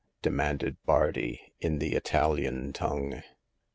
"demanded 0.23 0.77
Bardi, 0.83 1.53
in 1.59 1.77
the 1.77 1.93
Italian 1.93 2.73
tongue. 2.73 3.21